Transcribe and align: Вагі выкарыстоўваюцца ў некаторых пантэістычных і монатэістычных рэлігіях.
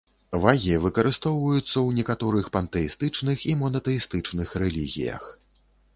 Вагі 0.43 0.77
выкарыстоўваюцца 0.85 1.61
ў 1.65 1.89
некаторых 1.99 2.49
пантэістычных 2.57 3.47
і 3.53 3.55
монатэістычных 3.61 4.59
рэлігіях. 4.65 5.23